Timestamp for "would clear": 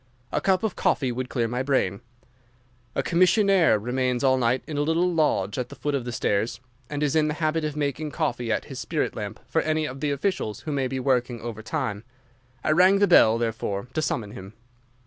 1.11-1.47